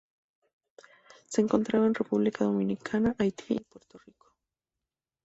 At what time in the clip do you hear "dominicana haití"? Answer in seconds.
2.45-3.53